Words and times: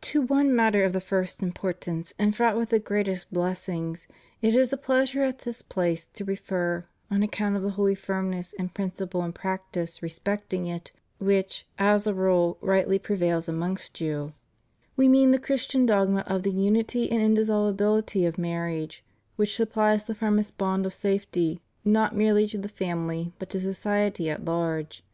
To 0.00 0.22
one 0.22 0.56
matter 0.56 0.84
of 0.84 0.94
the 0.94 1.02
first 1.02 1.42
importance 1.42 2.14
and 2.18 2.34
fraught 2.34 2.56
with 2.56 2.70
the 2.70 2.78
greatest 2.78 3.30
blessings 3.30 4.06
it 4.40 4.54
is 4.54 4.72
a 4.72 4.78
pleasure 4.78 5.22
at 5.22 5.40
this 5.40 5.60
place 5.60 6.06
to 6.14 6.24
refer, 6.24 6.86
on 7.10 7.22
account 7.22 7.56
of 7.56 7.62
the 7.62 7.72
holy 7.72 7.94
firmness 7.94 8.54
in 8.54 8.70
principle 8.70 9.20
and 9.20 9.34
practice 9.34 10.02
respecting 10.02 10.64
it 10.64 10.92
which, 11.18 11.66
as 11.78 12.06
a 12.06 12.14
rule, 12.14 12.56
rightly 12.62 12.98
prevails 12.98 13.50
amongst 13.50 14.00
you; 14.00 14.32
We 14.96 15.08
mean 15.08 15.30
the 15.30 15.38
Christian 15.38 15.84
dogma 15.84 16.20
of 16.26 16.42
the 16.42 16.52
unity 16.52 17.10
and 17.10 17.20
indissolubiUty 17.20 18.26
of 18.26 18.38
marriage; 18.38 19.04
which 19.36 19.56
supplies 19.56 20.06
the 20.06 20.14
firmest 20.14 20.56
bond 20.56 20.86
of 20.86 20.94
safety 20.94 21.60
not 21.84 22.16
merely 22.16 22.48
to 22.48 22.56
the 22.56 22.70
family 22.70 23.34
but 23.38 23.50
to 23.50 23.60
society 23.60 24.30
at 24.30 24.42
large. 24.42 25.04